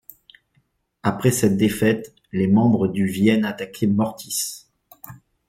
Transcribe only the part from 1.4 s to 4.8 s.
défaite, les membres du viennent attaquer Mortis.